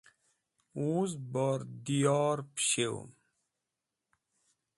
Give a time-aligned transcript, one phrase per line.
[0.83, 3.09] wuz bor dyor pishew'em